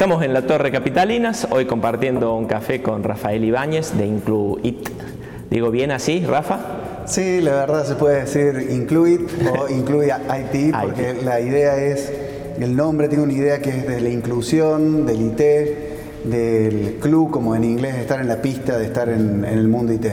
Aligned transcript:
Estamos 0.00 0.24
en 0.24 0.32
la 0.32 0.46
Torre 0.46 0.72
Capitalinas, 0.72 1.46
hoy 1.50 1.66
compartiendo 1.66 2.34
un 2.34 2.46
café 2.46 2.80
con 2.80 3.04
Rafael 3.04 3.44
Ibáñez 3.44 3.98
de 3.98 4.06
Incluit. 4.06 4.88
¿Digo 5.50 5.70
bien 5.70 5.90
así, 5.90 6.24
Rafa? 6.24 7.04
Sí, 7.04 7.42
la 7.42 7.50
verdad 7.50 7.84
se 7.84 7.96
puede 7.96 8.20
decir 8.20 8.68
Incluit 8.70 9.28
o 9.54 9.68
Incluit 9.70 10.08
IT, 10.10 10.74
porque 10.80 11.16
la 11.22 11.38
idea 11.42 11.76
es, 11.76 12.10
el 12.58 12.74
nombre 12.74 13.08
tiene 13.08 13.24
una 13.24 13.34
idea 13.34 13.60
que 13.60 13.68
es 13.68 13.86
de 13.86 14.00
la 14.00 14.08
inclusión, 14.08 15.04
del 15.04 15.20
IT, 15.20 15.40
del 16.24 16.96
club, 16.98 17.30
como 17.30 17.54
en 17.54 17.64
inglés, 17.64 17.96
de 17.96 18.00
estar 18.00 18.22
en 18.22 18.28
la 18.28 18.40
pista, 18.40 18.78
de 18.78 18.86
estar 18.86 19.10
en, 19.10 19.44
en 19.44 19.58
el 19.58 19.68
mundo 19.68 19.92
IT. 19.92 20.06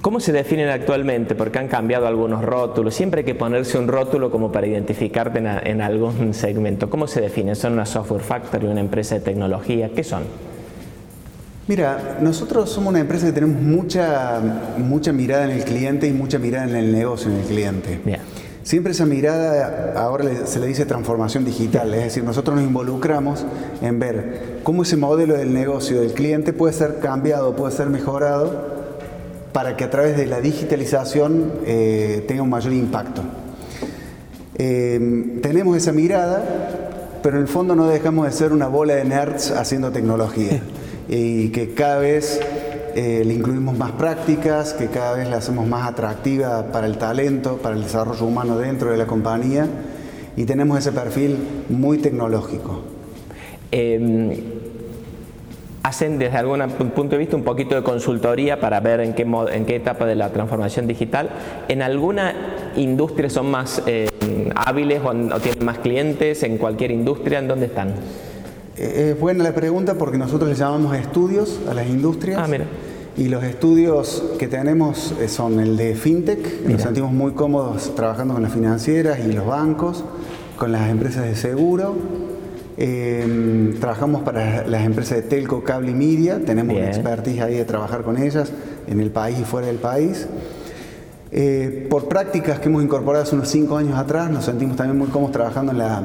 ¿Cómo 0.00 0.20
se 0.20 0.30
definen 0.30 0.68
actualmente? 0.68 1.34
Porque 1.34 1.58
han 1.58 1.66
cambiado 1.66 2.06
algunos 2.06 2.44
rótulos. 2.44 2.94
Siempre 2.94 3.20
hay 3.20 3.24
que 3.24 3.34
ponerse 3.34 3.78
un 3.78 3.88
rótulo 3.88 4.30
como 4.30 4.52
para 4.52 4.66
identificarte 4.68 5.40
en, 5.40 5.80
algún 5.80 6.34
segmento. 6.34 6.88
¿Cómo 6.88 7.08
se 7.08 7.20
definen? 7.20 7.56
¿Son 7.56 7.72
una 7.72 7.84
software 7.84 8.22
factory, 8.22 8.66
una 8.68 8.80
empresa 8.80 9.16
de 9.16 9.22
tecnología? 9.22 9.90
¿Qué 9.90 10.04
son? 10.04 10.22
Mira, 11.66 12.18
nosotros 12.20 12.70
somos 12.70 12.90
una 12.90 13.00
empresa 13.00 13.26
que 13.26 13.32
tenemos 13.32 13.60
mucha, 13.60 14.40
mucha 14.78 15.12
mirada 15.12 15.44
en 15.46 15.50
el 15.50 15.64
cliente 15.64 16.06
y 16.06 16.12
mucha 16.12 16.38
mirada 16.38 16.68
en 16.68 16.76
el 16.76 16.92
negocio 16.92 17.30
en 17.32 17.38
el 17.38 17.44
cliente. 17.44 18.00
Siempre 18.62 18.92
esa 18.92 19.04
mirada 19.04 19.94
ahora 19.96 20.46
se 20.46 20.60
le 20.60 20.68
dice 20.68 20.86
transformación 20.86 21.44
digital, 21.44 21.92
es 21.94 22.04
decir, 22.04 22.22
nosotros 22.22 22.56
nos 22.56 22.64
involucramos 22.64 23.44
en 23.82 23.98
ver 23.98 24.60
cómo 24.62 24.84
ese 24.84 24.96
modelo 24.96 25.34
del 25.34 25.52
negocio 25.52 26.00
del 26.00 26.12
cliente 26.12 26.52
puede 26.52 26.72
ser 26.72 27.00
cambiado, 27.00 27.56
puede 27.56 27.74
ser 27.74 27.88
mejorado 27.88 28.77
para 29.52 29.76
que 29.76 29.84
a 29.84 29.90
través 29.90 30.16
de 30.16 30.26
la 30.26 30.40
digitalización 30.40 31.52
eh, 31.64 32.24
tenga 32.28 32.42
un 32.42 32.50
mayor 32.50 32.72
impacto. 32.72 33.22
Eh, 34.56 35.38
tenemos 35.42 35.76
esa 35.76 35.92
mirada, 35.92 36.42
pero 37.22 37.36
en 37.36 37.42
el 37.42 37.48
fondo 37.48 37.74
no 37.74 37.86
dejamos 37.86 38.26
de 38.26 38.32
ser 38.32 38.52
una 38.52 38.66
bola 38.66 38.94
de 38.94 39.04
nerds 39.04 39.50
haciendo 39.52 39.90
tecnología 39.90 40.60
y 41.08 41.50
que 41.50 41.74
cada 41.74 41.98
vez 41.98 42.40
eh, 42.94 43.22
le 43.24 43.34
incluimos 43.34 43.78
más 43.78 43.92
prácticas, 43.92 44.74
que 44.74 44.86
cada 44.86 45.16
vez 45.16 45.28
la 45.28 45.36
hacemos 45.36 45.66
más 45.66 45.88
atractiva 45.88 46.72
para 46.72 46.86
el 46.86 46.98
talento, 46.98 47.58
para 47.58 47.76
el 47.76 47.84
desarrollo 47.84 48.26
humano 48.26 48.58
dentro 48.58 48.90
de 48.90 48.96
la 48.96 49.06
compañía 49.06 49.68
y 50.36 50.44
tenemos 50.44 50.78
ese 50.78 50.92
perfil 50.92 51.36
muy 51.68 51.98
tecnológico. 51.98 52.82
Em, 53.70 54.57
hacen 55.82 56.18
desde 56.18 56.36
algún 56.36 56.60
punto 56.90 57.12
de 57.12 57.18
vista 57.18 57.36
un 57.36 57.44
poquito 57.44 57.74
de 57.74 57.82
consultoría 57.82 58.60
para 58.60 58.80
ver 58.80 59.00
en 59.00 59.14
qué, 59.14 59.22
en 59.22 59.64
qué 59.64 59.76
etapa 59.76 60.06
de 60.06 60.14
la 60.14 60.30
transformación 60.30 60.86
digital. 60.86 61.30
¿En 61.68 61.82
alguna 61.82 62.34
industria 62.76 63.30
son 63.30 63.50
más 63.50 63.82
eh, 63.86 64.08
hábiles 64.54 65.00
o, 65.04 65.40
tienen 65.40 65.64
más 65.64 65.78
clientes? 65.78 66.42
¿En 66.42 66.58
cualquier 66.58 66.90
industria? 66.90 67.38
¿En 67.38 67.48
dónde 67.48 67.66
están? 67.66 67.94
Eh, 68.76 69.10
es 69.12 69.20
buena 69.20 69.44
la 69.44 69.54
pregunta 69.54 69.94
porque 69.94 70.18
nosotros 70.18 70.50
le 70.50 70.56
llamamos 70.56 70.96
estudios 70.96 71.60
a 71.68 71.74
las 71.74 71.86
industrias. 71.86 72.40
Ah, 72.42 72.48
mira. 72.48 72.64
Y 73.16 73.28
los 73.28 73.42
estudios 73.42 74.22
que 74.38 74.46
tenemos 74.46 75.12
eh, 75.20 75.26
son 75.26 75.58
el 75.58 75.76
de 75.76 75.96
FinTech, 75.96 76.68
nos 76.68 76.82
sentimos 76.82 77.12
muy 77.12 77.32
cómodos 77.32 77.94
trabajando 77.96 78.34
con 78.34 78.44
las 78.44 78.52
financieras 78.52 79.18
y 79.18 79.32
los 79.32 79.44
bancos, 79.44 80.04
con 80.56 80.70
las 80.70 80.88
empresas 80.88 81.24
de 81.24 81.34
seguro, 81.34 81.96
Em, 82.80 83.74
trabajamos 83.80 84.22
para 84.22 84.64
las 84.68 84.86
empresas 84.86 85.16
de 85.18 85.22
telco, 85.22 85.64
cable 85.64 85.90
y 85.90 85.94
media, 85.94 86.38
tenemos 86.46 86.76
una 86.76 86.86
expertise 86.86 87.40
ahí 87.40 87.56
de 87.56 87.64
trabajar 87.64 88.02
con 88.02 88.16
ellas 88.16 88.52
en 88.86 89.00
el 89.00 89.10
país 89.10 89.36
y 89.40 89.44
fuera 89.44 89.66
del 89.66 89.78
país. 89.78 90.28
Eh, 91.32 91.88
por 91.90 92.06
prácticas 92.06 92.60
que 92.60 92.68
hemos 92.68 92.84
incorporado 92.84 93.24
hace 93.24 93.34
unos 93.34 93.48
cinco 93.48 93.76
años 93.76 93.98
atrás, 93.98 94.30
nos 94.30 94.44
sentimos 94.44 94.76
también 94.76 94.96
muy 94.96 95.08
cómodos 95.08 95.32
trabajando 95.32 95.72
en, 95.72 95.78
la, 95.78 96.02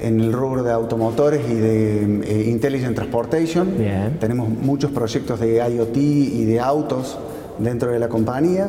en 0.00 0.18
el 0.18 0.32
rubro 0.32 0.64
de 0.64 0.72
automotores 0.72 1.40
y 1.48 1.54
de 1.54 2.20
eh, 2.24 2.50
Intelligent 2.50 2.96
Transportation. 2.96 3.68
Tenemos 4.18 4.48
muchos 4.48 4.90
proyectos 4.90 5.38
de 5.38 5.58
IoT 5.58 5.96
y 5.96 6.44
de 6.46 6.58
autos 6.58 7.16
dentro 7.60 7.92
de 7.92 8.00
la 8.00 8.08
compañía. 8.08 8.68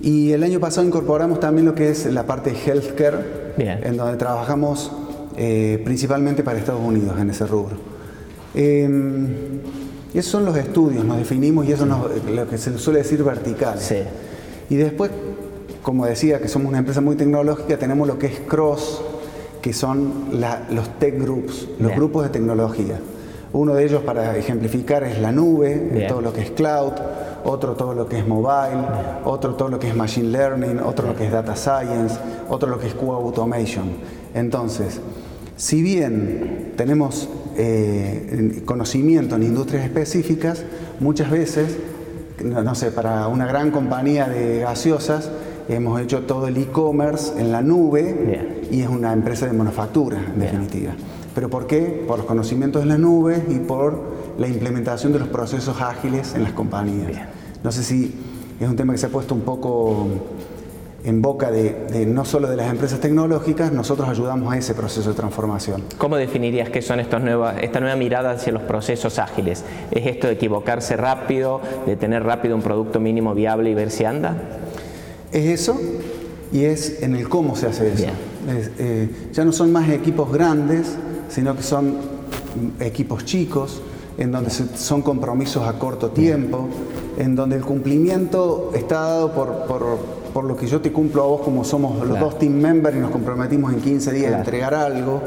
Y 0.00 0.30
el 0.30 0.44
año 0.44 0.60
pasado 0.60 0.86
incorporamos 0.86 1.40
también 1.40 1.66
lo 1.66 1.74
que 1.74 1.90
es 1.90 2.06
la 2.06 2.26
parte 2.26 2.52
de 2.52 2.58
healthcare, 2.64 3.54
en 3.58 3.96
donde 3.96 4.16
trabajamos 4.16 4.92
eh, 5.42 5.80
principalmente 5.82 6.42
para 6.42 6.58
Estados 6.58 6.82
Unidos 6.82 7.18
en 7.18 7.30
ese 7.30 7.46
rubro. 7.46 7.74
Em, 8.54 9.60
esos 10.12 10.30
son 10.30 10.44
los 10.44 10.54
estudios, 10.54 11.02
nos 11.02 11.16
definimos 11.16 11.66
y 11.66 11.72
eso 11.72 11.84
es 12.14 12.30
lo 12.30 12.46
que 12.46 12.58
se 12.58 12.76
suele 12.76 12.98
decir 12.98 13.24
vertical. 13.24 13.78
Y 14.68 14.76
después, 14.76 15.10
como 15.82 16.04
decía, 16.04 16.42
que 16.42 16.48
somos 16.48 16.68
una 16.68 16.80
empresa 16.80 17.00
muy 17.00 17.16
tecnológica, 17.16 17.78
tenemos 17.78 18.06
lo 18.06 18.18
que 18.18 18.26
es 18.26 18.40
cross, 18.40 19.00
que 19.62 19.72
son 19.72 20.28
los 20.70 20.98
tech 20.98 21.18
groups, 21.18 21.68
los 21.78 21.92
grupos 21.96 22.24
de 22.24 22.28
tecnología. 22.28 23.00
Uno 23.54 23.72
de 23.72 23.84
ellos, 23.86 24.02
para 24.02 24.36
ejemplificar, 24.36 25.04
es 25.04 25.20
la 25.20 25.32
nube, 25.32 26.04
todo 26.06 26.20
lo 26.20 26.34
que 26.34 26.42
es 26.42 26.50
cloud, 26.50 26.92
otro 27.46 27.72
todo 27.76 27.94
lo 27.94 28.06
que 28.06 28.18
es 28.18 28.28
mobile, 28.28 28.84
otro 29.24 29.54
todo 29.54 29.70
lo 29.70 29.78
que 29.78 29.88
es 29.88 29.96
machine 29.96 30.28
learning, 30.28 30.80
otro 30.80 31.06
lo 31.06 31.16
que 31.16 31.24
es 31.24 31.32
data 31.32 31.56
science, 31.56 32.18
otro 32.50 32.68
lo 32.68 32.78
que 32.78 32.88
es 32.88 32.94
QA 32.94 33.14
automation. 33.14 33.88
Entonces, 34.34 35.00
si 35.60 35.82
bien 35.82 36.72
tenemos 36.78 37.28
eh, 37.58 38.62
conocimiento 38.64 39.36
en 39.36 39.42
industrias 39.42 39.84
específicas, 39.84 40.64
muchas 41.00 41.30
veces, 41.30 41.76
no, 42.42 42.74
sé, 42.74 42.90
para 42.90 43.28
una 43.28 43.46
gran 43.46 43.70
compañía 43.70 44.26
de 44.26 44.60
gaseosas, 44.60 45.30
hemos 45.68 46.00
hecho 46.00 46.22
todo 46.22 46.48
el 46.48 46.56
e-commerce 46.56 47.38
en 47.38 47.52
la 47.52 47.60
nube 47.60 48.66
y 48.70 48.80
es 48.80 48.88
una 48.88 49.12
empresa 49.12 49.44
de 49.44 49.52
manufactura, 49.52 50.18
en 50.32 50.40
definitiva. 50.40 50.92
¿Pero 51.34 51.50
por 51.50 51.66
qué? 51.66 52.04
Por 52.08 52.16
los 52.20 52.26
conocimientos 52.26 52.82
en 52.82 52.88
la 52.88 52.96
nube 52.96 53.44
y 53.50 53.56
por 53.56 54.00
la 54.38 54.48
implementación 54.48 55.12
de 55.12 55.18
los 55.18 55.28
procesos 55.28 55.82
ágiles 55.82 56.34
en 56.34 56.42
las 56.42 56.52
compañías. 56.52 57.28
No 57.62 57.70
sé 57.70 57.82
si 57.82 58.14
es 58.58 58.66
un 58.66 58.76
tema 58.76 58.94
que 58.94 58.98
se 58.98 59.06
ha 59.06 59.10
puesto 59.10 59.34
un 59.34 59.42
poco 59.42 60.06
en 61.04 61.22
boca 61.22 61.50
de, 61.50 62.06
no 62.06 62.24
solo 62.24 62.48
de 62.48 62.56
las 62.56 62.70
empresas 62.70 63.00
tecnológicas, 63.00 63.72
nosotros 63.72 64.08
ayudamos 64.08 64.52
a 64.52 64.58
ese 64.58 64.74
proceso 64.74 65.08
de 65.08 65.14
transformación. 65.14 65.82
¿Cómo 65.98 66.16
definirías 66.16 66.68
qué 66.68 66.82
son 66.82 67.00
estos 67.00 67.22
nuevas, 67.22 67.56
esta 67.62 67.80
nueva 67.80 67.96
mirada 67.96 68.32
hacia 68.32 68.52
los 68.52 68.62
procesos 68.62 69.18
ágiles? 69.18 69.64
¿Es 69.90 70.06
esto 70.06 70.26
de 70.26 70.34
equivocarse 70.34 70.96
rápido, 70.96 71.60
de 71.86 71.96
tener 71.96 72.22
rápido 72.24 72.54
un 72.54 72.62
producto 72.62 73.00
mínimo 73.00 73.34
viable 73.34 73.70
y 73.70 73.74
ver 73.74 73.90
si 73.90 74.04
anda? 74.04 74.36
Es 75.32 75.46
eso 75.46 75.80
y 76.52 76.64
es 76.64 77.02
en 77.02 77.14
el 77.14 77.28
cómo 77.28 77.56
se 77.56 77.68
hace 77.68 77.92
eso. 77.92 78.06
Eh, 78.78 79.08
ya 79.32 79.44
no 79.44 79.52
son 79.52 79.72
más 79.72 79.88
equipos 79.88 80.30
grandes, 80.30 80.96
sino 81.28 81.56
que 81.56 81.62
son 81.62 81.96
equipos 82.80 83.24
chicos, 83.24 83.80
en 84.18 84.32
donde 84.32 84.50
son 84.50 85.00
compromisos 85.00 85.66
a 85.66 85.78
corto 85.78 86.10
tiempo, 86.10 86.68
en 87.16 87.36
donde 87.36 87.56
el 87.56 87.62
cumplimiento 87.62 88.70
está 88.74 89.00
dado 89.00 89.32
por 89.32 89.66
por 89.66 90.19
lo 90.44 90.56
que 90.56 90.66
yo 90.66 90.80
te 90.80 90.92
cumplo 90.92 91.22
a 91.22 91.26
vos 91.26 91.40
como 91.42 91.64
somos 91.64 92.06
los 92.06 92.18
dos 92.18 92.38
team 92.38 92.52
members 92.52 92.96
y 92.96 93.00
nos 93.00 93.10
comprometimos 93.10 93.72
en 93.72 93.80
15 93.80 94.12
días 94.12 94.32
a 94.32 94.38
entregar 94.38 94.74
algo, 94.74 95.20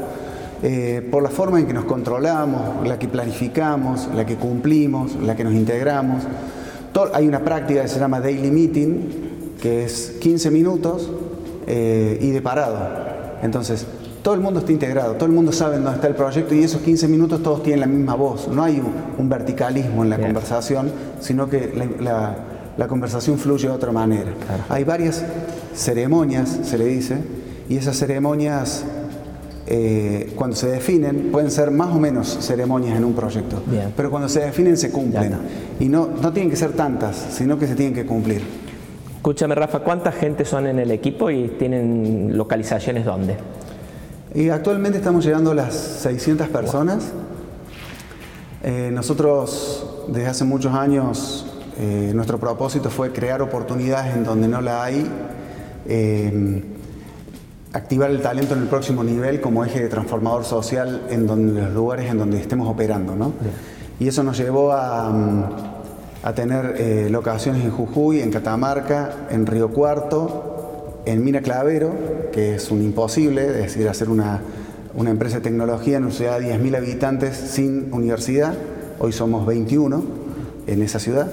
eh, 0.62 1.06
por 1.10 1.22
la 1.22 1.30
forma 1.30 1.60
en 1.60 1.66
que 1.66 1.74
nos 1.74 1.84
controlamos, 1.84 2.86
la 2.86 2.98
que 2.98 3.08
planificamos, 3.08 4.08
la 4.14 4.24
que 4.24 4.36
cumplimos, 4.36 5.14
la 5.16 5.36
que 5.36 5.44
nos 5.44 5.52
integramos. 5.52 6.24
hay 7.12 7.28
una 7.28 7.40
práctica 7.40 7.82
que 7.82 7.88
se 7.88 7.98
llama 7.98 8.20
daily 8.20 8.50
meeting, 8.50 9.56
que 9.60 9.84
es 9.84 10.14
15 10.20 10.50
minutos 10.50 11.10
eh, 11.66 12.18
y 12.20 12.30
de 12.30 12.40
parado. 12.40 12.78
Entonces, 13.42 13.86
todo 14.22 14.34
el 14.34 14.40
mundo 14.40 14.60
está 14.60 14.72
integrado, 14.72 15.14
todo 15.14 15.26
el 15.26 15.32
mundo 15.32 15.52
sabe 15.52 15.76
dónde 15.76 15.90
está 15.90 16.06
el 16.06 16.14
proyecto 16.14 16.54
y 16.54 16.62
esos 16.62 16.80
15 16.80 17.08
minutos 17.08 17.42
todos 17.42 17.62
tienen 17.62 17.80
la 17.80 17.86
misma 17.86 18.14
voz. 18.14 18.48
No 18.48 18.62
hay 18.62 18.80
un, 19.18 19.28
verticalismo 19.28 20.02
en 20.02 20.08
la 20.08 20.18
conversación, 20.18 20.90
sino 21.20 21.50
que 21.50 21.94
la 22.00 22.00
la 22.00 22.36
conversación 22.88 23.38
fluye 23.38 23.68
de 23.68 23.74
otra 23.74 23.92
manera. 23.92 24.32
Hay 24.68 24.84
varias 24.84 25.24
ceremonias, 25.74 26.60
se 26.62 26.78
le 26.78 26.86
dice, 26.86 27.18
y 27.68 27.76
esas 27.76 27.96
ceremonias, 27.96 28.84
eh, 29.66 30.32
cuando 30.36 30.56
se 30.56 30.68
definen, 30.68 31.30
pueden 31.32 31.50
ser 31.50 31.70
más 31.70 31.94
o 31.94 31.98
menos 31.98 32.38
ceremonias 32.40 32.96
en 32.96 33.04
un 33.04 33.14
proyecto, 33.14 33.62
pero 33.96 34.10
cuando 34.10 34.28
se 34.28 34.40
definen 34.40 34.76
se 34.76 34.90
cumplen. 34.90 35.34
Y 35.80 35.88
no, 35.88 36.08
no 36.20 36.32
tienen 36.32 36.50
que 36.50 36.56
ser 36.56 36.72
tantas, 36.72 37.16
sino 37.30 37.58
que 37.58 37.66
se 37.66 37.74
tienen 37.74 37.94
que 37.94 38.06
cumplir. 38.06 38.42
Escúchame, 39.16 39.54
Rafa, 39.54 39.80
¿cuánta 39.80 40.12
gente 40.12 40.44
son 40.44 40.66
en 40.66 40.78
el 40.78 40.90
equipo 40.90 41.30
y 41.30 41.48
tienen 41.58 42.36
localizaciones 42.36 43.06
dónde? 43.06 43.36
Y 44.34 44.50
actualmente 44.50 44.98
estamos 44.98 45.24
llegando 45.24 45.52
a 45.52 45.54
las 45.54 45.74
600 45.74 46.48
personas. 46.48 47.12
Eh, 48.62 48.90
nosotros 48.92 50.04
desde 50.08 50.26
hace 50.26 50.44
muchos 50.44 50.74
años 50.74 51.43
eh, 51.78 52.12
nuestro 52.14 52.38
propósito 52.38 52.90
fue 52.90 53.12
crear 53.12 53.42
oportunidades 53.42 54.14
en 54.14 54.24
donde 54.24 54.48
no 54.48 54.60
la 54.60 54.84
hay, 54.84 55.06
eh, 55.88 56.62
activar 57.72 58.10
el 58.10 58.22
talento 58.22 58.54
en 58.54 58.62
el 58.62 58.68
próximo 58.68 59.02
nivel 59.02 59.40
como 59.40 59.64
eje 59.64 59.80
de 59.80 59.88
transformador 59.88 60.44
social 60.44 61.02
en 61.10 61.26
donde, 61.26 61.62
los 61.62 61.72
lugares 61.72 62.10
en 62.10 62.18
donde 62.18 62.40
estemos 62.40 62.68
operando. 62.68 63.16
¿no? 63.16 63.32
Y 63.98 64.08
eso 64.08 64.22
nos 64.22 64.38
llevó 64.38 64.72
a, 64.72 65.12
a 66.22 66.34
tener 66.34 66.76
eh, 66.78 67.08
locaciones 67.10 67.64
en 67.64 67.70
Jujuy, 67.70 68.20
en 68.20 68.30
Catamarca, 68.30 69.26
en 69.30 69.46
Río 69.46 69.70
Cuarto, 69.70 71.02
en 71.06 71.22
Mina 71.24 71.42
Clavero, 71.42 71.92
que 72.32 72.54
es 72.54 72.70
un 72.70 72.82
imposible, 72.82 73.46
es 73.46 73.56
decir, 73.56 73.88
hacer 73.88 74.08
una 74.08 74.40
una 74.96 75.10
empresa 75.10 75.36
de 75.36 75.42
tecnología 75.42 75.96
en 75.96 76.04
una 76.04 76.12
ciudad 76.12 76.38
de 76.38 76.54
10.000 76.54 76.76
habitantes 76.76 77.36
sin 77.36 77.92
universidad. 77.92 78.54
Hoy 79.00 79.12
somos 79.12 79.44
21 79.44 80.04
en 80.66 80.82
esa 80.82 80.98
ciudad. 80.98 81.30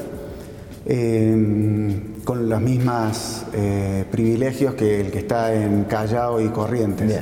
Eh, 0.85 1.99
con 2.23 2.49
los 2.49 2.61
mismos 2.61 3.45
eh, 3.53 4.05
privilegios 4.09 4.73
que 4.73 5.01
el 5.01 5.11
que 5.11 5.19
está 5.19 5.53
en 5.53 5.83
Callao 5.83 6.41
y 6.41 6.49
Corrientes. 6.49 7.21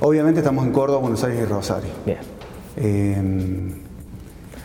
Obviamente 0.00 0.40
estamos 0.40 0.66
en 0.66 0.72
Córdoba, 0.72 1.00
Buenos 1.00 1.22
Aires 1.22 1.42
y 1.42 1.44
Rosario. 1.44 1.90
Eh, 2.76 3.16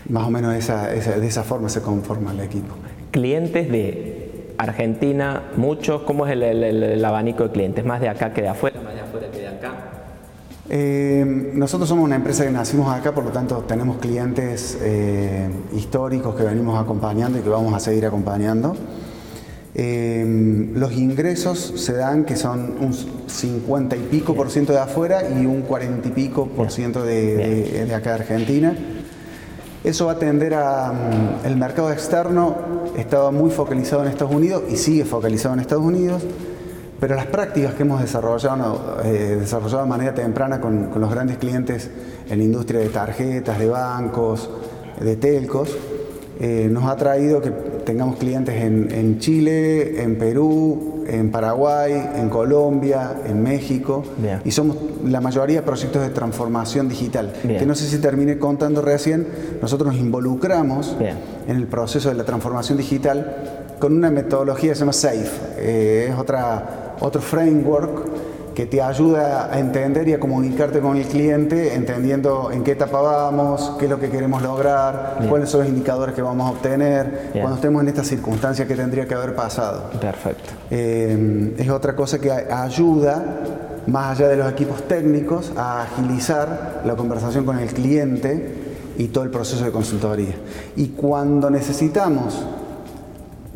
más 0.09 0.27
o 0.27 0.31
menos 0.31 0.53
de 0.53 1.27
esa 1.27 1.43
forma 1.43 1.69
se 1.69 1.81
conforma 1.81 2.31
el 2.31 2.39
equipo. 2.39 2.75
Clientes 3.11 3.69
de 3.71 4.53
Argentina, 4.57 5.43
muchos, 5.55 6.01
¿cómo 6.01 6.25
es 6.25 6.33
el, 6.33 7.03
abanico 7.03 7.43
de 7.43 7.51
clientes? 7.51 7.85
¿Más 7.85 8.01
de 8.01 8.09
acá 8.09 8.33
que 8.33 8.41
de 8.41 8.49
afuera? 8.49 8.81
¿Más 8.81 8.93
de 8.93 9.01
afuera 9.01 9.29
que 9.31 9.39
de 9.39 9.47
acá? 9.47 10.04
Eh, 10.69 11.51
nosotros 11.53 11.87
somos 11.87 12.05
una 12.05 12.15
empresa 12.15 12.43
que 12.43 12.51
nacimos 12.51 12.93
acá, 12.93 13.13
por 13.13 13.23
lo 13.23 13.31
tanto 13.31 13.63
tenemos 13.67 13.97
clientes 13.97 14.77
históricos 15.73 16.35
que 16.35 16.43
venimos 16.43 16.81
acompañando 16.81 17.37
y 17.37 17.41
que 17.41 17.49
vamos 17.49 17.73
a 17.73 17.79
seguir 17.79 18.05
acompañando. 18.05 18.75
Em, 19.77 20.73
los 20.73 20.93
ingresos 20.93 21.73
se 21.75 21.91
dan 21.91 22.23
que 22.23 22.37
son 22.37 22.75
un 22.79 22.93
50 22.93 23.97
y 23.97 23.99
pico 23.99 24.33
por 24.33 24.49
ciento 24.49 24.71
de 24.71 24.79
afuera 24.79 25.29
y 25.29 25.45
un 25.45 25.63
40 25.63 26.07
y 26.07 26.11
pico 26.11 26.47
por 26.47 26.71
ciento 26.71 27.03
de, 27.03 27.91
acá 27.93 28.11
de 28.11 28.21
Argentina. 28.21 28.73
Eso 29.83 30.05
va 30.05 30.13
a 30.13 30.17
tender 30.17 30.53
a... 30.53 30.93
Mm, 30.93 31.45
el 31.45 31.57
mercado 31.57 31.91
externo 31.91 32.55
estaba 32.95 33.31
muy 33.31 33.51
focalizado 33.51 34.03
en 34.03 34.07
Estados 34.11 34.33
Unidos 34.33 34.63
y 34.69 34.77
sigue 34.77 35.03
focalizado 35.03 35.55
en 35.55 35.59
Estados 35.59 35.83
Unidos, 35.83 36.23
pero 36.99 37.15
las 37.15 37.25
prácticas 37.27 37.73
que 37.73 37.83
hemos 37.83 38.01
desarrollado, 38.01 38.97
eh, 39.03 39.37
desarrollado 39.39 39.83
de 39.83 39.89
manera 39.89 40.13
temprana 40.13 40.61
con, 40.61 40.87
con 40.87 41.01
los 41.01 41.11
grandes 41.11 41.37
clientes 41.37 41.89
en 42.29 42.37
la 42.37 42.43
industria 42.43 42.79
de 42.79 42.89
tarjetas, 42.89 43.59
de 43.59 43.67
bancos, 43.67 44.49
de 44.99 45.15
telcos, 45.15 45.77
eh, 46.39 46.67
nos 46.69 46.83
ha 46.85 46.95
traído 46.97 47.41
que 47.41 47.49
tengamos 47.49 48.17
clientes 48.17 48.55
en, 48.55 49.19
Chile, 49.19 50.01
en 50.01 50.17
Perú, 50.17 51.05
en 51.07 51.31
Paraguay, 51.31 51.93
en 52.15 52.29
Colombia, 52.29 53.21
en 53.25 53.41
México, 53.41 54.03
y 54.43 54.51
somos 54.51 54.75
la 55.05 55.21
mayoría 55.21 55.63
proyectos 55.63 56.01
de 56.01 56.09
transformación 56.09 56.89
digital, 56.89 57.31
que 57.41 57.65
no 57.65 57.73
sé 57.73 57.87
si 57.87 57.99
terminé 57.99 58.37
contando 58.37 58.81
recién, 58.81 59.27
nosotros 59.61 59.93
nos 59.93 60.01
involucramos 60.01 60.97
en 61.47 61.55
el 61.55 61.67
proceso 61.67 62.09
de 62.09 62.15
la 62.15 62.25
transformación 62.25 62.77
digital 62.77 63.75
con 63.79 63.93
una 63.93 64.09
metodología 64.09 64.71
que 64.71 64.75
se 64.75 64.79
llama 64.79 64.93
SAFE, 64.93 65.29
eh, 65.57 66.07
es 66.09 66.17
otra, 66.17 66.84
otro 66.99 67.21
framework 67.21 68.05
que 68.55 68.65
te 68.65 68.81
ayuda 68.81 69.53
a 69.53 69.59
entender 69.59 70.07
y 70.07 70.13
a 70.13 70.19
comunicarte 70.19 70.79
con 70.79 70.95
el 70.95 71.05
cliente, 71.05 71.75
entendiendo 71.75 72.51
en 72.51 72.63
qué 72.63 72.71
etapa 72.71 73.01
vamos, 73.01 73.73
qué 73.77 73.85
es 73.85 73.91
lo 73.91 73.99
que 73.99 74.09
queremos 74.09 74.41
lograr, 74.41 75.17
cuáles 75.29 75.49
son 75.49 75.59
los 75.61 75.69
indicadores 75.69 76.15
que 76.15 76.21
vamos 76.21 76.47
a 76.47 76.51
obtener, 76.51 77.31
cuando 77.33 77.55
estemos 77.55 77.81
en 77.83 77.89
esta 77.89 78.03
circunstancia 78.03 78.65
que 78.65 78.75
tendría 78.75 79.05
que 79.05 79.13
haber 79.13 79.35
pasado. 79.35 79.91
Perfecto. 79.99 80.51
Eh, 80.71 81.53
es 81.57 81.69
otra 81.69 81.95
cosa 81.95 82.17
que 82.19 82.31
ayuda, 82.31 83.23
más 83.87 84.17
allá 84.17 84.29
de 84.29 84.37
los 84.37 84.49
equipos 84.49 84.87
técnicos, 84.87 85.51
a 85.57 85.83
agilizar 85.83 86.81
la 86.85 86.95
conversación 86.95 87.45
con 87.45 87.59
el 87.59 87.67
cliente 87.73 88.55
y 88.97 89.09
todo 89.09 89.25
el 89.25 89.31
proceso 89.31 89.65
de 89.65 89.71
consultoría. 89.71 90.35
Y 90.77 90.87
cuando 90.89 91.49
necesitamos 91.49 92.45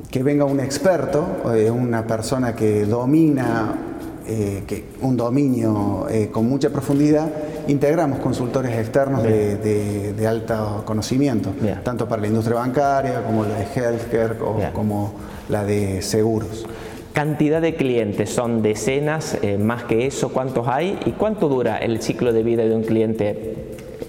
que 0.10 0.24
venga 0.24 0.46
un 0.46 0.60
experto, 0.60 1.54
eh, 1.54 1.70
una 1.70 2.06
persona 2.06 2.56
que 2.56 2.86
domina 2.86 3.90
eh, 4.32 4.64
que 4.68 4.84
un 5.02 5.18
dominio 5.18 6.06
eh, 6.08 6.30
con 6.32 6.48
mucha 6.48 6.70
profundidad, 6.70 7.28
integramos 7.68 8.20
consultores 8.20 8.78
externos 8.78 9.24
de, 9.24 10.28
alto 10.28 10.84
conocimiento, 10.86 11.50
tanto 11.84 12.08
para 12.08 12.22
la 12.22 12.28
industria 12.28 12.60
bancaria 12.60 13.24
como 13.24 13.44
la 13.44 13.56
de 13.56 13.66
healthcare 13.76 14.36
o 14.40 14.60
como 14.72 15.14
la 15.50 15.64
de 15.64 16.04
seguros. 16.04 16.68
Cantidad 17.12 17.60
de 17.60 17.74
clientes, 17.74 18.30
son 18.30 18.62
decenas, 18.62 19.36
eh, 19.42 19.58
más 19.58 19.86
que 19.86 20.06
eso, 20.06 20.30
¿cuántos 20.30 20.68
hay? 20.68 21.00
¿Y 21.08 21.14
cuánto 21.14 21.50
dura 21.50 21.78
el 21.78 22.00
ciclo 22.04 22.32
de 22.32 22.44
vida 22.44 22.66
de 22.66 22.76
un 22.76 22.84
cliente? 22.84 23.56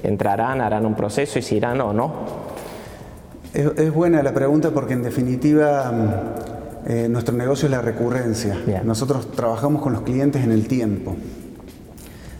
¿Entrarán, 0.03 0.61
harán 0.61 0.85
un 0.85 0.97
proceso 0.97 1.39
y 1.39 1.43
se 1.43 1.55
irán 1.55 1.81
o 1.81 1.95
no? 1.95 2.13
Es 3.55 3.93
buena 3.93 4.23
la 4.23 4.33
pregunta 4.33 4.71
porque 4.71 4.95
en 4.95 5.03
definitiva 5.03 5.93
eh, 6.87 7.09
nuestro 7.11 7.37
negocio 7.37 7.67
es 7.67 7.73
la 7.73 7.83
recurrencia. 7.83 8.57
Nosotros 8.85 9.33
trabajamos 9.33 9.83
con 9.83 9.93
los 9.93 10.03
clientes 10.03 10.43
en 10.45 10.53
el 10.53 10.67
tiempo. 10.67 11.17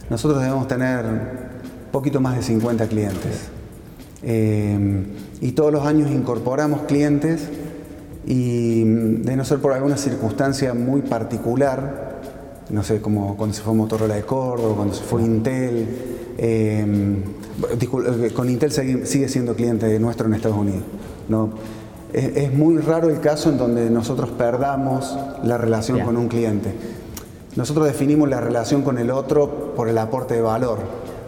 Nosotros 0.09 0.41
debemos 0.41 0.67
tener 0.67 1.05
poquito 1.91 2.19
más 2.19 2.35
de 2.35 2.41
50 2.41 2.87
clientes. 2.87 3.49
Eh, 4.23 5.05
y 5.41 5.51
todos 5.53 5.71
los 5.71 5.85
años 5.85 6.11
incorporamos 6.11 6.81
clientes 6.81 7.49
y 8.25 8.83
mm, 8.85 9.23
de 9.23 9.35
no 9.35 9.45
ser 9.45 9.59
por 9.59 9.73
alguna 9.73 9.97
circunstancia 9.97 10.73
muy 10.73 11.01
particular, 11.01 12.19
no 12.69 12.83
sé, 12.83 13.01
como 13.01 13.35
cuando 13.35 13.55
se 13.55 13.61
fue 13.61 13.73
Motorola 13.73 14.15
de 14.15 14.23
Córdoba, 14.23 14.75
cuando 14.75 14.93
se 14.93 15.03
fue 15.03 15.23
Intel, 15.23 15.87
eh, 16.37 17.15
con 18.33 18.49
Intel 18.49 18.71
sigue 18.71 19.29
siendo 19.29 19.55
cliente 19.55 19.99
nuestro 19.99 20.27
en 20.27 20.33
Estados 20.33 20.57
Unidos. 20.57 20.83
¿no? 21.29 21.49
es, 22.13 22.53
muy 22.53 22.77
raro 22.77 23.09
el 23.09 23.19
caso 23.19 23.49
en 23.49 23.57
donde 23.57 23.89
nosotros 23.89 24.29
perdamos 24.31 25.17
la 25.43 25.57
relación 25.57 26.01
con 26.01 26.17
un 26.17 26.27
cliente. 26.27 26.73
Nosotros 27.55 27.85
definimos 27.85 28.29
la 28.29 28.39
relación 28.39 28.81
con 28.81 28.97
el 28.97 29.11
otro 29.11 29.73
por 29.75 29.89
el 29.89 29.97
aporte 29.97 30.35
de 30.35 30.41
valor. 30.41 30.79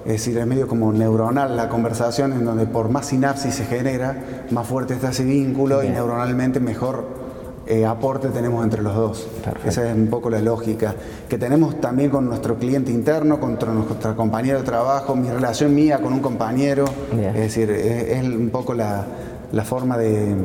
Es 0.06 0.14
decir, 0.14 0.38
es 0.38 0.46
medio 0.46 0.68
como 0.68 0.92
neuronal 0.92 1.56
la 1.56 1.70
conversación 1.70 2.34
en 2.34 2.44
donde 2.44 2.66
por 2.66 2.90
más 2.90 3.08
sinapsis 3.08 3.56
se 3.56 3.66
genera, 3.66 4.46
más 4.52 4.68
fuerte 4.68 4.94
está 4.94 5.12
ese 5.12 5.24
vínculo 5.24 5.84
y 5.84 5.90
neuronalmente 5.90 6.60
mejor 6.60 7.23
eh, 7.68 7.86
aporte 7.86 8.30
tenemos 8.30 8.64
entre 8.64 8.82
los 8.82 8.96
dos. 8.96 9.28
Esa 9.66 9.90
es 9.90 9.96
un 9.96 10.08
poco 10.08 10.30
la 10.30 10.40
lógica 10.40 10.96
que 11.30 11.38
tenemos 11.38 11.80
también 11.80 12.10
con 12.10 12.26
nuestro 12.26 12.56
cliente 12.58 12.92
interno, 12.92 13.40
con 13.40 13.58
nuestro 13.58 14.16
compañero 14.16 14.60
de 14.60 14.66
trabajo, 14.66 15.16
mi 15.16 15.30
relación 15.30 15.74
mía 15.74 16.00
con 16.00 16.14
un 16.14 16.20
compañero. 16.20 16.86
Es 17.12 17.34
decir, 17.36 17.70
es 17.72 18.24
un 18.24 18.50
poco 18.50 18.74
la, 18.74 19.06
la 19.52 19.64
forma 19.64 19.98
de 19.98 20.36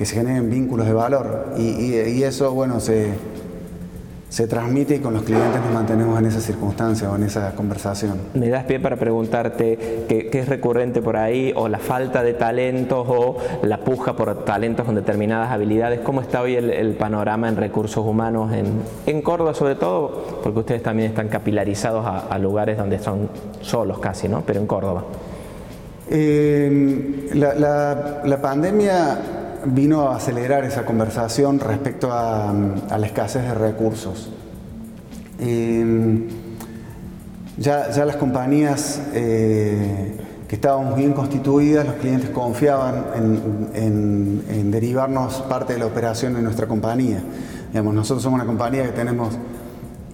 que 0.00 0.06
se 0.06 0.14
generen 0.14 0.48
vínculos 0.48 0.86
de 0.86 0.94
valor. 0.94 1.52
Y, 1.58 2.22
eso, 2.22 2.52
bueno, 2.52 2.80
se, 2.80 3.08
se 4.30 4.46
transmite 4.46 4.94
y 4.94 4.98
con 5.00 5.12
los 5.12 5.24
clientes 5.24 5.60
nos 5.60 5.74
mantenemos 5.74 6.16
en 6.20 6.26
esa 6.26 6.40
circunstancia 6.40 7.10
o 7.10 7.16
en 7.16 7.24
esa 7.24 7.52
conversación. 7.56 8.16
Me 8.34 8.48
das 8.48 8.64
pie 8.64 8.78
para 8.78 8.94
preguntarte 8.94 10.06
qué, 10.08 10.30
es 10.32 10.48
recurrente 10.48 11.02
por 11.02 11.16
ahí, 11.16 11.52
o 11.56 11.68
la 11.68 11.78
falta 11.78 12.22
de 12.22 12.34
talentos, 12.34 13.06
o 13.08 13.36
la 13.62 13.78
puja 13.78 14.14
por 14.14 14.44
talentos 14.44 14.86
con 14.86 14.94
determinadas 14.94 15.50
habilidades. 15.50 16.00
¿Cómo 16.00 16.20
está 16.20 16.42
hoy 16.42 16.54
el, 16.54 16.94
panorama 16.94 17.48
en 17.48 17.56
recursos 17.56 18.06
humanos 18.06 18.52
en, 18.52 18.80
en, 19.06 19.20
Córdoba, 19.20 19.52
sobre 19.52 19.74
todo? 19.74 20.40
Porque 20.44 20.60
ustedes 20.60 20.82
también 20.82 21.08
están 21.08 21.28
capilarizados 21.28 22.06
a, 22.06 22.38
lugares 22.38 22.78
donde 22.78 23.00
son 23.00 23.28
solos 23.60 23.98
casi, 23.98 24.28
¿no? 24.28 24.42
Pero 24.46 24.60
en 24.60 24.66
Córdoba. 24.66 25.04
Eh, 26.08 27.30
la, 27.34 28.38
pandemia 28.40 29.18
vino 29.66 30.08
a 30.08 30.16
acelerar 30.16 30.64
esa 30.64 30.84
conversación 30.84 31.60
respecto 31.60 32.12
a, 32.12 32.52
la 32.96 33.06
escasez 33.06 33.42
de 33.42 33.54
recursos. 33.54 34.30
Eh, 35.38 36.28
ya, 37.56 37.88
las 38.04 38.16
compañías 38.16 39.02
eh, 39.12 40.16
que 40.48 40.54
estábamos 40.54 40.96
bien 40.96 41.12
constituidas, 41.12 41.86
los 41.86 41.96
clientes 41.96 42.30
confiaban 42.30 43.04
en, 43.14 44.42
en, 44.48 44.70
derivarnos 44.70 45.42
parte 45.42 45.74
de 45.74 45.78
la 45.78 45.86
operación 45.86 46.36
en 46.36 46.44
nuestra 46.44 46.66
compañía. 46.66 47.22
Digamos, 47.70 47.94
nosotros 47.94 48.22
somos 48.22 48.38
una 48.38 48.46
compañía 48.46 48.84
que 48.84 48.92
tenemos 48.92 49.36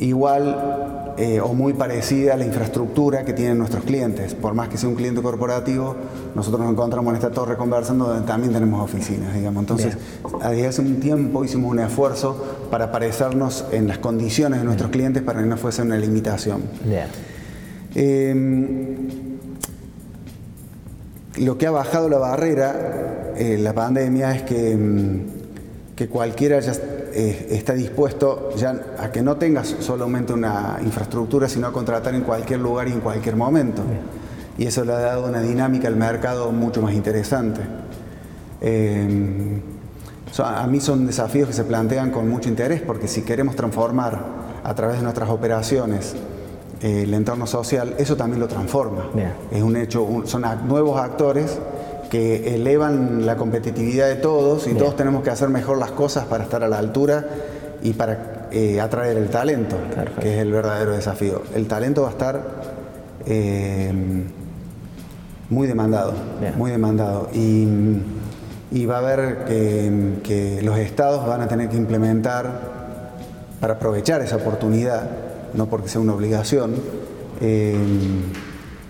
igual 0.01 0.86
eh, 1.19 1.41
o 1.41 1.55
muy 1.55 1.73
parecida 1.73 2.35
a 2.35 2.37
la 2.37 2.45
infraestructura 2.45 3.25
que 3.25 3.33
tienen 3.33 3.57
nuestros 3.57 3.85
clientes. 3.85 4.35
Por 4.35 4.53
más 4.53 4.69
que 4.69 4.77
sea 4.77 4.89
un 4.89 4.95
cliente 4.95 5.23
corporativo, 5.23 5.97
nosotros 6.35 6.61
nos 6.61 6.73
encontramos 6.73 7.11
en 7.11 7.17
esta 7.17 7.31
torre 7.31 7.57
conversando 7.57 8.07
donde 8.07 8.27
también 8.27 8.53
tenemos 8.53 8.83
oficinas, 8.83 9.35
digamos. 9.35 9.63
Entonces, 9.63 9.97
desde 10.51 10.67
hace 10.67 10.83
un 10.83 11.01
tiempo 11.01 11.43
hicimos 11.43 11.71
un 11.71 11.79
esfuerzo 11.79 12.67
para 12.71 12.93
parecernos 12.93 13.65
en 13.73 13.89
las 13.89 13.99
condiciones 13.99 14.61
de 14.61 14.67
nuestros 14.67 14.91
clientes 14.91 15.23
para 15.23 15.41
que 15.41 15.47
no 15.47 15.57
fuese 15.57 15.83
una 15.83 15.97
limitación. 15.97 16.63
Em, 17.95 19.09
lo 21.39 21.57
que 21.57 21.67
ha 21.67 21.71
bajado 21.71 22.11
la 22.11 22.19
barrera, 22.19 23.33
eh, 23.37 23.57
la 23.59 23.73
pandemia, 23.73 24.35
es 24.35 24.43
que, 24.43 24.73
em, 24.73 25.21
que 25.95 26.09
cualquiera 26.09 26.61
ya 26.61 26.73
eh, 27.19 27.49
está 27.53 27.73
dispuesto 27.73 28.51
ya 28.57 28.79
a 28.99 29.11
que 29.11 29.23
no 29.23 29.37
tengas 29.37 29.75
solamente 29.81 30.35
una 30.35 30.79
infraestructura, 30.85 31.49
sino 31.49 31.67
a 31.67 31.73
contratar 31.73 32.15
en 32.15 32.21
cualquier 32.21 32.61
lugar 32.61 32.89
y 32.89 32.93
en 32.93 33.01
cualquier 33.01 33.37
momento. 33.37 33.81
Y 34.59 34.67
eso 34.67 34.85
le 34.85 34.93
ha 34.93 35.01
dado 35.01 35.27
una 35.27 35.41
dinámica 35.41 35.89
al 35.89 35.97
mercado 35.97 36.53
mucho 36.53 36.83
más 36.83 36.93
interesante. 36.93 37.63
Eh, 38.61 39.61
a 40.39 40.67
mí 40.67 40.79
son 40.79 41.07
desafíos 41.07 41.49
que 41.49 41.55
se 41.55 41.65
plantean 41.65 42.11
con 42.11 42.29
mucho 42.29 42.51
interés 42.51 42.83
porque 42.83 43.09
si 43.09 43.23
queremos 43.23 43.57
transformar 43.57 44.23
a 44.63 44.75
través 44.75 44.99
de 44.99 45.03
nuestras 45.03 45.31
operaciones 45.31 46.15
el 46.83 47.15
entorno 47.15 47.47
social, 47.47 47.95
eso 47.97 48.17
también 48.17 48.41
lo 48.41 48.49
transforma. 48.49 49.07
Es 49.51 49.63
un 49.63 49.77
hecho, 49.77 50.07
son 50.27 50.45
nuevos 50.69 51.01
actores 51.01 51.59
que 52.11 52.55
elevan 52.55 53.27
la 53.27 53.37
competitividad 53.37 54.09
de 54.09 54.17
todos 54.17 54.67
y 54.67 54.75
todos 54.75 54.97
tenemos 54.97 55.23
que 55.23 55.31
hacer 55.31 55.49
mejor 55.49 55.79
las 55.79 55.91
cosas 55.91 56.25
para 56.27 56.45
estar 56.45 56.63
a 56.63 56.69
la 56.69 56.79
altura 56.79 57.27
y 57.83 57.93
para 57.93 58.49
eh, 58.51 58.81
atraer 58.81 59.17
el 59.17 59.29
talento, 59.29 59.77
que 60.21 60.35
es 60.35 60.41
el 60.41 60.53
verdadero 60.53 60.93
desafío. 60.93 61.43
El 61.55 61.67
talento 61.67 62.03
va 62.03 62.09
a 62.09 62.11
estar 62.13 62.43
eh, 63.27 63.93
muy 65.51 65.67
demandado, 65.67 66.15
muy 66.57 66.71
demandado. 66.71 67.29
Y, 67.33 68.87
va 68.87 68.97
a 68.97 68.99
haber 68.99 69.45
que, 70.23 70.61
los 70.63 70.79
estados 70.79 71.27
van 71.27 71.41
a 71.41 71.49
tener 71.49 71.69
que 71.69 71.77
implementar, 71.77 72.77
para 73.61 73.75
aprovechar 73.75 74.21
esa 74.21 74.37
oportunidad, 74.37 75.09
no 75.55 75.67
porque 75.67 75.89
sea 75.89 76.01
una 76.01 76.15
obligación, 76.15 76.75
eh, 77.41 77.75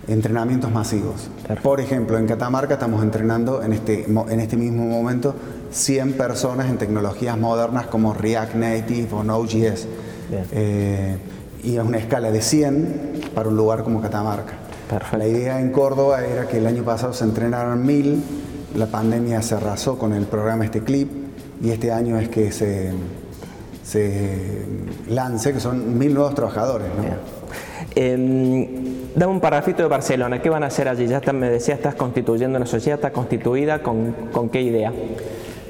entrenamientos 0.07 0.71
masivos. 0.71 1.29
Por 1.61 1.79
ejemplo, 1.81 2.17
en 2.17 2.27
Catamarca 2.27 2.75
estamos 2.75 3.03
entrenando 3.03 3.61
en 3.61 3.73
este, 3.73 4.05
en 4.05 4.39
este 4.39 4.55
mismo 4.55 4.85
momento 4.85 5.35
100 5.71 6.13
personas 6.13 6.69
en 6.69 6.77
tecnologías 6.77 7.37
modernas 7.37 7.87
como 7.87 8.13
React 8.13 8.55
Native 8.55 9.07
o 9.11 9.23
Node.js. 9.23 9.87
Eh, 10.51 11.17
y 11.63 11.75
es 11.75 11.83
una 11.83 11.97
escala 11.97 12.31
de 12.31 12.41
100 12.41 13.31
para 13.35 13.49
un 13.49 13.57
lugar 13.57 13.83
como 13.83 14.01
Catamarca. 14.01 14.53
La 15.17 15.27
idea 15.27 15.59
en 15.59 15.71
Córdoba 15.71 16.23
era 16.25 16.47
que 16.47 16.59
el 16.59 16.67
año 16.67 16.83
pasado 16.83 17.13
se 17.13 17.25
entrenaron 17.25 17.85
1000, 17.85 18.23
la 18.75 18.85
pandemia 18.87 19.41
se 19.41 19.55
arrasó 19.55 19.97
con 19.97 20.13
el 20.13 20.25
programa 20.25 20.63
este 20.63 20.81
clip 20.81 21.09
y 21.61 21.71
este 21.71 21.91
año 21.91 22.17
es 22.17 22.29
que 22.29 22.53
se, 22.53 22.93
se 23.83 24.65
lance, 25.09 25.51
que 25.51 25.59
son 25.59 25.97
1000 25.97 26.13
nuevos 26.13 26.35
trabajadores. 26.35 26.87
Dame 29.17 29.33
un 29.33 29.39
parrafito 29.39 29.81
de 29.81 29.89
Barcelona, 29.89 30.39
¿qué 30.43 30.47
van 30.47 30.61
a 30.61 30.67
hacer 30.67 30.87
allí? 30.87 31.07
Ya 31.07 31.19
me 31.33 31.49
decía, 31.49 31.73
estás 31.73 31.95
constituyendo 31.95 32.55
una 32.57 32.67
sociedad, 32.67 32.99
está 32.99 33.11
constituida, 33.11 33.81
¿con, 33.81 34.13
qué 34.51 34.61
idea? 34.61 34.93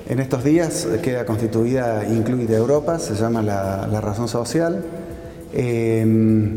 En 0.10 0.20
estos 0.20 0.44
días 0.44 0.86
queda 1.02 1.26
constituida 1.26 2.04
Incluida 2.10 2.58
Europa, 2.58 3.00
se 3.00 3.16
llama 3.16 3.42
la, 3.42 4.02
razón 4.02 4.28
social. 4.28 4.84
Em, 5.54 6.56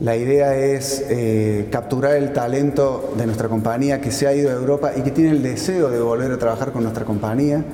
la 0.00 0.14
idea 0.14 0.54
es 0.54 1.06
eh, 1.08 1.68
capturar 1.70 2.16
el 2.16 2.34
talento 2.34 3.14
de 3.16 3.24
nuestra 3.24 3.48
compañía 3.48 4.02
que 4.02 4.10
se 4.10 4.26
ha 4.26 4.34
ido 4.34 4.50
a 4.50 4.52
Europa 4.52 4.92
y 4.94 5.00
que 5.00 5.12
tiene 5.12 5.30
el 5.30 5.42
deseo 5.42 5.88
de 5.88 6.00
volver 6.00 6.32
a 6.32 6.36
trabajar 6.36 6.70
con 6.70 6.82
nuestra 6.82 7.06
compañía. 7.06 7.64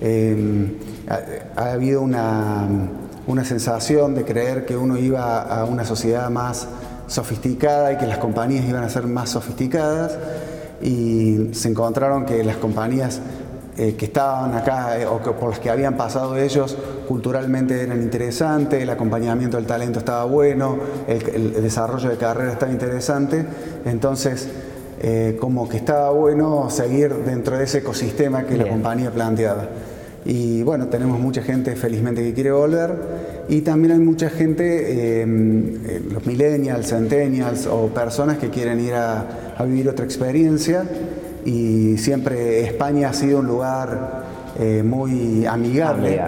Em, 0.00 0.74
ha, 1.56 1.72
habido 1.72 2.00
una, 2.00 2.68
una 3.26 3.44
sensación 3.44 4.14
de 4.14 4.24
creer 4.24 4.66
que 4.66 4.76
uno 4.76 4.96
iba 4.98 5.42
a 5.42 5.64
una 5.64 5.84
sociedad 5.84 6.30
más 6.30 6.68
sofisticada 7.06 7.92
y 7.92 7.96
que 7.98 8.06
las 8.06 8.18
compañías 8.18 8.64
iban 8.66 8.84
a 8.84 8.88
ser 8.88 9.06
más 9.06 9.30
sofisticadas 9.30 10.18
y 10.82 11.50
se 11.52 11.68
encontraron 11.68 12.24
que 12.24 12.42
las 12.44 12.56
compañías 12.56 13.20
eh, 13.76 13.96
que 13.96 14.04
estaban 14.04 14.54
acá 14.54 15.00
eh, 15.00 15.06
o 15.06 15.20
que, 15.20 15.30
por 15.32 15.50
las 15.50 15.58
que 15.58 15.68
habían 15.68 15.96
pasado 15.96 16.36
ellos 16.36 16.76
culturalmente 17.08 17.82
eran 17.82 18.00
interesantes, 18.00 18.80
el 18.80 18.88
acompañamiento 18.88 19.56
del 19.56 19.66
talento 19.66 19.98
estaba 19.98 20.24
bueno, 20.26 20.78
el, 21.08 21.60
desarrollo 21.60 22.08
de 22.08 22.16
carrera 22.16 22.52
estaba 22.52 22.70
interesante, 22.70 23.44
entonces 23.84 24.48
eh, 25.00 25.36
como 25.40 25.68
que 25.68 25.78
estaba 25.78 26.10
bueno 26.10 26.70
seguir 26.70 27.12
dentro 27.24 27.58
de 27.58 27.64
ese 27.64 27.78
ecosistema 27.78 28.44
que 28.44 28.56
la 28.56 28.68
compañía 28.68 29.10
planteaba. 29.10 29.66
Y 30.24 30.62
bueno, 30.62 30.86
tenemos 30.86 31.18
mucha 31.18 31.42
gente 31.42 31.74
felizmente 31.74 32.22
que 32.22 32.32
quiere 32.32 32.52
volver 32.52 33.33
y 33.48 33.60
también 33.60 33.92
hay 33.92 33.98
mucha 33.98 34.30
gente, 34.30 35.20
em, 35.20 35.76
eh, 35.86 36.02
los 36.10 36.24
millennials, 36.26 36.88
centennials 36.88 37.66
o 37.66 37.88
personas 37.88 38.38
que 38.38 38.48
quieren 38.50 38.80
ir 38.80 38.94
a, 38.94 39.62
vivir 39.64 39.88
otra 39.88 40.04
experiencia. 40.04 40.84
Y 41.44 41.98
siempre 41.98 42.62
España 42.62 43.10
ha 43.10 43.12
sido 43.12 43.40
un 43.40 43.46
lugar 43.46 44.24
eh, 44.58 44.82
muy 44.82 45.44
amigable, 45.46 46.20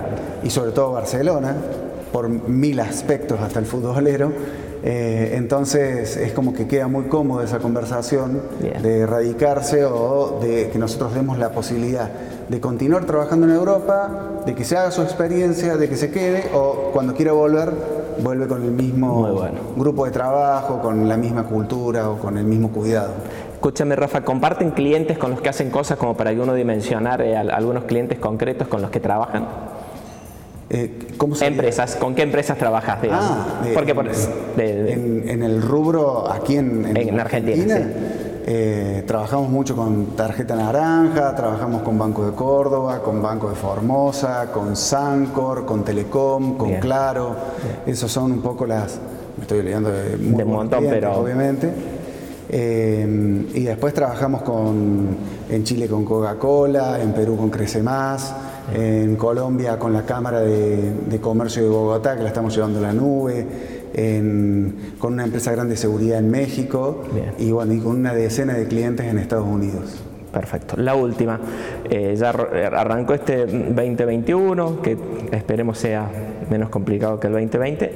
y 0.43 0.51
sobre 0.51 0.73
todo 0.73 0.93
Barcelona, 0.93 1.57
por 2.13 2.29
mil 2.29 2.81
aspectos 2.81 3.41
hasta 3.41 3.59
el 3.59 3.67
futbolero. 3.67 4.33
Eh, 4.83 5.33
entonces 5.35 6.17
es 6.17 6.33
como 6.33 6.53
que 6.53 6.69
queda 6.69 6.87
muy 6.87 7.05
cómodo 7.05 7.43
esa 7.43 7.59
conversación 7.59 8.41
de 8.61 9.07
radicarse 9.07 9.85
o 9.85 10.39
de 10.41 10.69
que 10.71 10.79
nosotros 10.79 11.15
demos 11.15 11.39
la 11.39 11.51
posibilidad 11.51 12.11
de 12.49 12.61
continuar 12.61 13.05
trabajando 13.05 13.47
en 13.47 13.53
Europa, 13.53 14.43
de 14.47 14.55
que 14.55 14.65
se 14.65 14.77
haga 14.77 14.91
su 14.91 15.03
experiencia, 15.03 15.77
de 15.77 15.89
que 15.89 15.97
se 15.97 16.11
quede 16.11 16.51
o 16.55 16.91
cuando 16.93 17.15
quiera 17.15 17.33
volver, 17.33 17.73
vuelve 18.23 18.47
con 18.47 18.63
el 18.63 18.71
mismo 18.71 19.43
grupo 19.77 20.05
de 20.05 20.11
trabajo, 20.11 20.81
con 20.81 21.09
la 21.09 21.17
misma 21.17 21.45
cultura 21.45 22.09
o 22.11 22.19
con 22.19 22.39
el 22.39 22.45
mismo 22.45 22.71
cuidado. 22.71 23.15
Escúchame, 23.55 23.97
Rafa, 23.97 24.23
¿comparten 24.23 24.71
clientes 24.71 25.19
con 25.19 25.31
los 25.31 25.41
que 25.41 25.49
hacen 25.49 25.71
cosas 25.71 25.99
como 25.99 26.17
para 26.17 26.33
que 26.33 26.41
uno 26.41 26.55
dimensionar 26.55 27.21
eh, 27.23 27.37
algunos 27.37 27.85
clientes 27.85 28.19
concretos 28.19 28.69
con 28.69 28.81
los 28.81 28.91
que 28.91 29.01
trabajan? 29.01 29.47
Eh, 30.69 30.99
¿cómo 31.17 31.37
empresas, 31.41 31.95
¿Con 31.97 32.15
qué 32.15 32.23
empresas 32.23 32.59
trabajas? 32.59 32.99
Ah, 33.11 33.61
Porque 33.73 33.93
en, 34.59 35.43
el 35.43 35.63
rubro 35.63 36.31
aquí 36.31 36.57
en, 36.57 37.21
Argentina, 37.21 37.89
eh, 38.49 39.03
trabajamos 39.09 39.51
mucho 39.51 39.75
con 39.75 40.15
Tarjeta 40.15 40.55
Naranja, 40.55 41.35
trabajamos 41.35 41.83
con 41.83 41.99
Banco 41.99 42.25
de 42.25 42.31
Córdoba, 42.31 43.03
con 43.03 43.21
Banco 43.21 43.51
de 43.51 43.57
Formosa, 43.57 44.53
con 44.53 44.77
Sancor, 44.77 45.67
con 45.67 45.85
Telecom, 45.85 46.57
con 46.57 46.75
Claro. 46.75 47.35
Esos 47.85 48.13
son 48.13 48.31
un 48.31 48.43
poco 48.43 48.65
las. 48.65 49.01
Me 49.37 49.43
estoy 49.43 49.59
olvidando 49.59 49.91
de, 49.91 50.15
un 50.15 50.49
montón, 50.49 50.85
pero. 50.89 51.15
Obviamente. 51.15 51.73
Eh, 52.49 53.49
y 53.53 53.65
después 53.65 53.93
trabajamos 53.93 54.43
con, 54.43 55.09
en 55.51 55.65
Chile 55.65 55.89
con 55.89 56.05
Coca-Cola, 56.05 57.03
en 57.03 57.13
Perú 57.13 57.37
con 57.37 57.51
Crece 57.51 57.83
Más 57.83 58.33
en 58.75 59.17
Colombia 59.17 59.79
con 59.79 59.93
la 59.93 60.03
Cámara 60.03 60.41
de, 60.41 61.21
Comercio 61.21 61.63
de 61.63 61.69
Bogotá, 61.69 62.17
que 62.17 62.23
la 62.23 62.29
estamos 62.29 62.55
llevando 62.55 62.79
a 62.79 62.83
la 62.83 62.93
nube, 62.93 63.47
con 64.99 65.13
una 65.13 65.25
empresa 65.25 65.53
grande 65.53 65.73
de 65.73 65.77
seguridad 65.77 66.19
en 66.19 66.31
México 66.31 67.05
y, 67.39 67.51
bueno, 67.51 67.73
y 67.73 67.81
con 67.81 67.97
una 67.97 68.15
decena 68.15 68.55
de 68.55 68.67
clientes 68.67 69.07
en 69.07 69.19
Estados 69.19 69.47
Unidos. 69.47 70.03
Perfecto. 70.33 70.77
La 70.77 70.95
última, 70.95 71.41
eh, 71.89 72.15
ya 72.15 72.29
arrancó 72.29 73.15
este 73.15 73.47
2021, 73.47 74.83
que 74.83 74.99
esperemos 75.33 75.79
sea 75.79 76.11
menos 76.51 76.69
complicado 76.69 77.19
que 77.19 77.29
el 77.29 77.33
2020. 77.33 77.93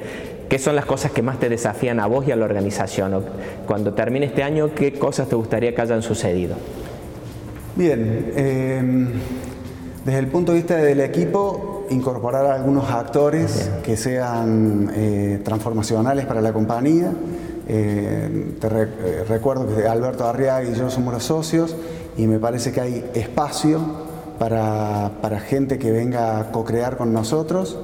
¿Qué 0.49 0.57
son 0.57 0.75
las 0.75 0.85
cosas 0.85 1.11
que 1.11 1.21
más 1.21 1.39
te 1.39 1.49
desafían 1.49 1.99
a 1.99 2.07
vos 2.07 2.27
y 2.27 2.31
a 2.31 2.35
la 2.35 2.45
organización? 2.45 3.23
Cuando 3.67 3.93
termine 3.93 4.25
este 4.25 4.41
año, 4.41 4.73
¿qué 4.73 4.93
cosas 4.93 5.29
te 5.29 5.35
gustaría 5.35 5.75
que 5.75 5.81
hayan 5.81 6.01
sucedido? 6.01 6.55
Bien, 7.75 8.31
eh, 8.35 8.83
desde 10.03 10.19
el 10.19 10.27
punto 10.27 10.51
de 10.51 10.57
vista 10.57 10.77
del 10.77 10.99
equipo, 10.99 11.70
incorporar 11.91 12.45
a 12.45 12.55
algunos 12.55 12.89
actores 12.89 13.69
que 13.83 13.97
sean 13.97 14.91
eh, 14.95 15.41
transformacionales 15.43 16.25
para 16.25 16.41
la 16.41 16.53
compañía. 16.53 17.11
Eh, 17.67 18.55
te 18.59 18.67
eh, 18.67 19.23
recuerdo 19.27 19.67
que 19.67 19.87
Alberto 19.87 20.25
Arriaga 20.25 20.63
y 20.63 20.73
yo 20.73 20.89
somos 20.89 21.13
los 21.13 21.23
socios 21.23 21.75
y 22.17 22.27
me 22.27 22.39
parece 22.39 22.71
que 22.71 22.81
hay 22.81 23.11
espacio 23.13 23.79
para, 24.39 25.11
gente 25.47 25.77
que 25.77 25.91
venga 25.91 26.39
a 26.39 26.51
co-crear 26.51 26.97
con 26.97 27.13
nosotros. 27.13 27.77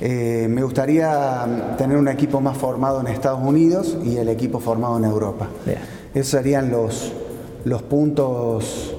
me 0.00 0.62
gustaría 0.62 1.74
tener 1.78 1.96
un 1.96 2.08
equipo 2.08 2.40
más 2.40 2.58
formado 2.58 3.00
en 3.00 3.06
Estados 3.06 3.40
Unidos 3.42 3.96
y 4.04 4.18
el 4.18 4.28
equipo 4.28 4.60
formado 4.60 4.98
en 4.98 5.04
Europa. 5.04 5.48
Esos 6.12 6.28
serían 6.28 6.70
los, 6.70 7.12
los 7.64 7.82
puntos 7.82 8.94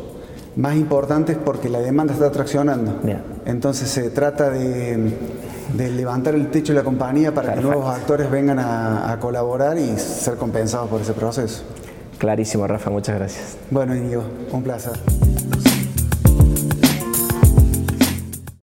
más 0.55 0.75
importantes 0.75 1.38
porque 1.38 1.69
la 1.69 1.79
demanda 1.79 2.13
está 2.13 2.31
traccionando. 2.31 2.96
Entonces 3.46 3.89
se 3.89 4.10
trata 4.10 4.50
de, 4.50 5.13
levantar 5.75 6.36
el 6.36 6.50
techo 6.51 6.74
de 6.74 6.79
la 6.79 6.84
compañía 6.84 7.34
para 7.34 7.53
que 7.53 7.62
nuevos 7.62 7.93
actores 7.93 8.29
vengan 8.29 8.60
a, 8.60 9.17
colaborar 9.19 9.77
y 9.77 9.98
ser 9.98 10.36
compensados 10.36 10.89
por 10.89 11.01
ese 11.01 11.13
proceso. 11.13 11.63
Clarísimo, 12.17 12.67
Rafa, 12.67 12.89
muchas 12.89 13.15
gracias. 13.15 13.58
Bueno, 13.72 13.96
Íñigo, 13.96 14.24
un 14.51 14.63
placer. 14.63 14.93